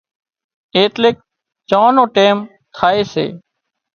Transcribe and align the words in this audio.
ايٽليڪ 0.77 1.15
چانه 1.69 1.91
نو 1.95 2.03
ٽيم 2.15 2.37
ٿائي 2.77 3.01
سي 3.13 3.25